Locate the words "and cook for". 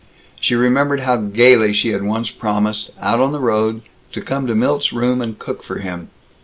5.21-5.77